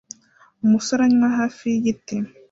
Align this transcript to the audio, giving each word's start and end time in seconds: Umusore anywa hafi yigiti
Umusore 0.65 1.01
anywa 1.07 1.27
hafi 1.37 1.63
yigiti 1.71 2.15